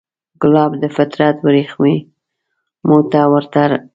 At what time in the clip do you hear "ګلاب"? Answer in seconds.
0.41-0.71